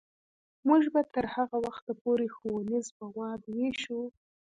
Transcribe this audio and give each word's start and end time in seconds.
موږ 0.67 0.83
به 0.93 1.01
تر 1.13 1.25
هغه 1.35 1.57
وخته 1.65 1.91
پورې 2.01 2.27
ښوونیز 2.35 2.87
مواد 2.99 3.41
ویشو. 3.53 4.01